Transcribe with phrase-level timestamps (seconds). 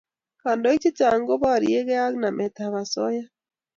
[0.41, 3.23] Kandoik chechang" ko barieg'ei ak namet ab asoya